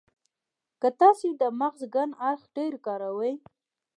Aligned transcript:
که 0.81 0.89
تاسې 0.99 1.29
د 1.41 1.43
مغز 1.59 1.81
کڼ 1.93 2.09
اړخ 2.27 2.41
ډېر 2.55 2.73
کاروئ. 2.85 3.33